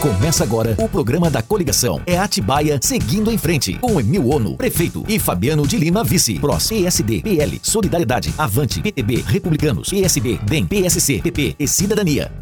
[0.00, 2.00] Começa agora o programa da coligação.
[2.06, 3.74] É Atibaia seguindo em frente.
[3.74, 6.38] Com Emil Ono, prefeito, e Fabiano de Lima, vice.
[6.38, 12.32] PROS, PSD, PL, Solidariedade, Avante, PTB, Republicanos, PSB, DEM, PSC, PP e Cidadania.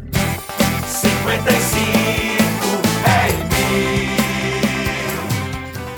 [0.87, 2.09] 55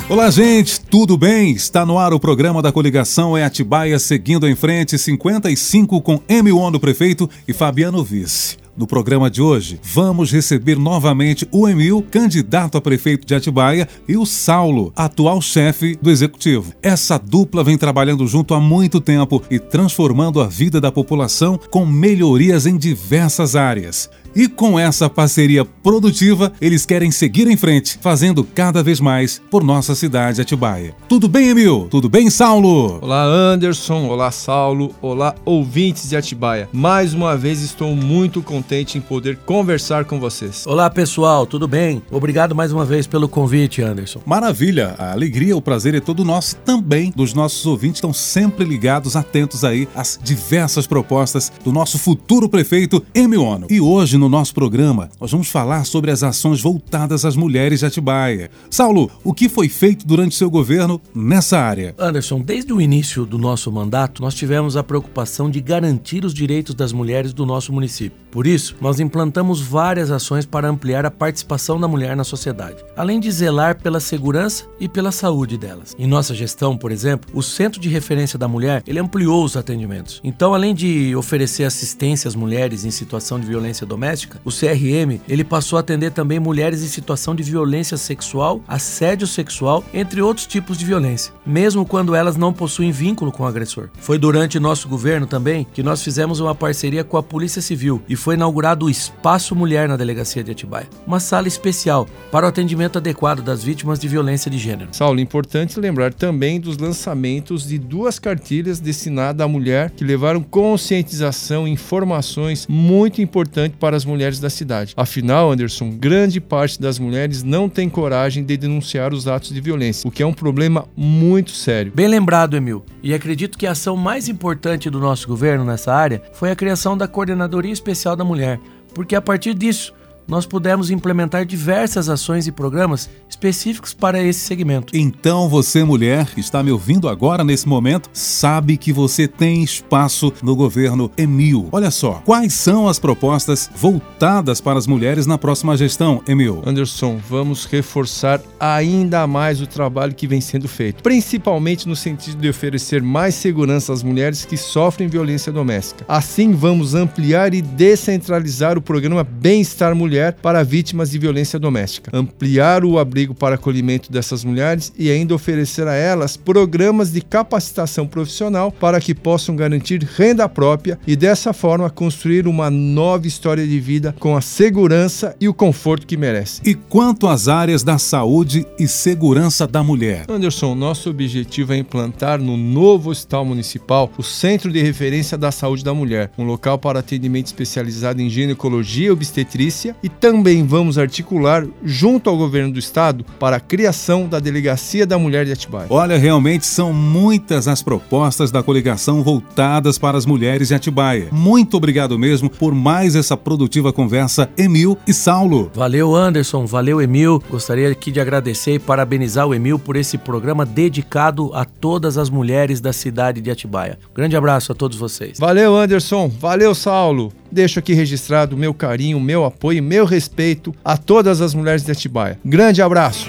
[0.10, 1.52] Olá, gente, tudo bem?
[1.52, 6.58] Está no ar o programa da coligação É Atibaia seguindo em frente 55 com Emil
[6.58, 8.61] Ono, prefeito, e Fabiano vice.
[8.82, 14.18] No programa de hoje, vamos receber novamente o Emil, candidato a prefeito de Atibaia, e
[14.18, 16.74] o Saulo, atual chefe do executivo.
[16.82, 21.86] Essa dupla vem trabalhando junto há muito tempo e transformando a vida da população com
[21.86, 24.10] melhorias em diversas áreas.
[24.36, 29.64] E com essa parceria produtiva, eles querem seguir em frente, fazendo cada vez mais por
[29.64, 30.96] nossa cidade Atibaia.
[31.10, 31.88] Tudo bem, Emil?
[31.90, 33.00] Tudo bem, Saulo?
[33.02, 34.08] Olá, Anderson.
[34.08, 34.96] Olá, Saulo.
[35.02, 36.70] Olá, ouvintes de Atibaia.
[36.72, 40.66] Mais uma vez estou muito contente em poder conversar com vocês.
[40.66, 41.46] Olá, pessoal.
[41.46, 42.02] Tudo bem?
[42.10, 44.22] Obrigado mais uma vez pelo convite, Anderson.
[44.26, 44.96] Maravilha!
[44.98, 49.64] A alegria, o prazer é todo nosso também dos nossos ouvintes estão sempre ligados, atentos
[49.64, 53.68] aí às diversas propostas do nosso futuro prefeito Emil Ono.
[53.70, 57.88] E hoje no nosso programa, nós vamos falar sobre as ações voltadas às mulheres de
[57.88, 58.52] Atibaia.
[58.70, 61.96] Saulo, o que foi feito durante seu governo nessa área?
[61.98, 66.76] Anderson, desde o início do nosso mandato, nós tivemos a preocupação de garantir os direitos
[66.76, 68.21] das mulheres do nosso município.
[68.32, 73.20] Por isso, nós implantamos várias ações para ampliar a participação da mulher na sociedade, além
[73.20, 75.94] de zelar pela segurança e pela saúde delas.
[76.00, 80.22] Em nossa gestão, por exemplo, o Centro de Referência da Mulher, ele ampliou os atendimentos.
[80.24, 85.44] Então, além de oferecer assistência às mulheres em situação de violência doméstica, o CRM, ele
[85.44, 90.78] passou a atender também mulheres em situação de violência sexual, assédio sexual, entre outros tipos
[90.78, 93.90] de violência, mesmo quando elas não possuem vínculo com o agressor.
[94.00, 98.16] Foi durante nosso governo também que nós fizemos uma parceria com a Polícia Civil e
[98.22, 103.00] foi inaugurado o Espaço Mulher na Delegacia de Atibaia, uma sala especial para o atendimento
[103.00, 104.90] adequado das vítimas de violência de gênero.
[104.92, 111.68] Saulo, importante lembrar também dos lançamentos de duas cartilhas destinadas à mulher que levaram conscientização
[111.68, 114.94] e informações muito importantes para as mulheres da cidade.
[114.96, 120.08] Afinal, Anderson, grande parte das mulheres não tem coragem de denunciar os atos de violência,
[120.08, 121.92] o que é um problema muito sério.
[121.96, 122.86] Bem lembrado, Emil.
[123.02, 126.96] E acredito que a ação mais importante do nosso governo nessa área foi a criação
[126.96, 128.60] da Coordenadoria Especial da Mulher,
[128.94, 129.94] porque a partir disso
[130.28, 134.96] nós pudemos implementar diversas ações e programas específicos para esse segmento.
[134.96, 140.32] Então você, mulher, que está me ouvindo agora nesse momento, sabe que você tem espaço
[140.42, 141.68] no governo Emil.
[141.72, 146.62] Olha só, quais são as propostas voltadas para as mulheres na próxima gestão, Emil?
[146.66, 152.50] Anderson, vamos reforçar ainda mais o trabalho que vem sendo feito, principalmente no sentido de
[152.50, 156.06] oferecer mais segurança às mulheres que sofrem violência doméstica.
[156.08, 160.11] Assim, vamos ampliar e descentralizar o programa Bem-Estar Mulher
[160.42, 165.88] para vítimas de violência doméstica, ampliar o abrigo para acolhimento dessas mulheres e ainda oferecer
[165.88, 171.90] a elas programas de capacitação profissional para que possam garantir renda própria e dessa forma
[171.90, 176.62] construir uma nova história de vida com a segurança e o conforto que merecem.
[176.66, 180.26] E quanto às áreas da saúde e segurança da mulher?
[180.30, 185.84] Anderson, nosso objetivo é implantar no novo hospital municipal o Centro de Referência da Saúde
[185.84, 191.66] da Mulher, um local para atendimento especializado em ginecologia e obstetrícia e também vamos articular
[191.84, 195.88] junto ao governo do estado para a criação da Delegacia da Mulher de Atibaia.
[195.90, 201.28] Olha, realmente são muitas as propostas da coligação voltadas para as mulheres de Atibaia.
[201.32, 205.72] Muito obrigado mesmo por mais essa produtiva conversa, Emil e Saulo.
[205.74, 206.66] Valeu, Anderson.
[206.66, 207.42] Valeu, Emil.
[207.50, 212.30] Gostaria aqui de agradecer e parabenizar o Emil por esse programa dedicado a todas as
[212.30, 213.98] mulheres da cidade de Atibaia.
[214.14, 215.40] Grande abraço a todos vocês.
[215.40, 216.28] Valeu, Anderson.
[216.28, 217.32] Valeu, Saulo.
[217.52, 221.84] Deixo aqui registrado o meu carinho, o meu apoio, meu respeito a todas as mulheres
[221.84, 222.40] de Atibaia.
[222.46, 223.28] Grande abraço.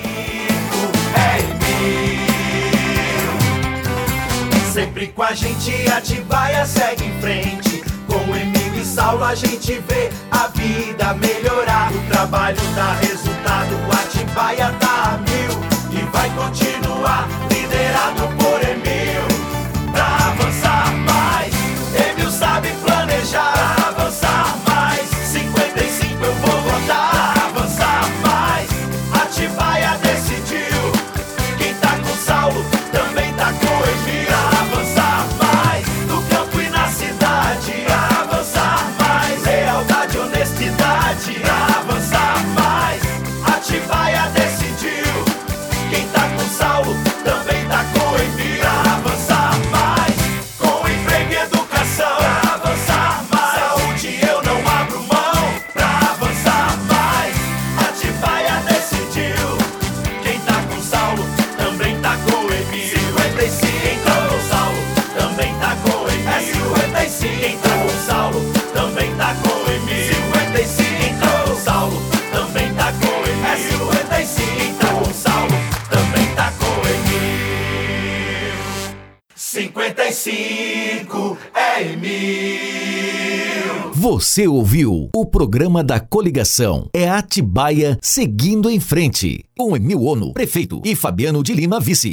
[4.72, 10.08] Sempre com a gente Atibaia segue em frente Com Emílio e Saulo a gente vê
[10.30, 17.28] a vida melhorar O trabalho dá resultado, Atibaia tá a mil E vai continuar
[41.12, 41.51] Mariachi.
[80.22, 83.12] Cinco é Emil.
[83.92, 86.88] Você ouviu o programa da coligação.
[86.92, 89.44] É Atibaia seguindo em frente.
[89.56, 92.10] Com Emil Ono, prefeito, e Fabiano de Lima, vice.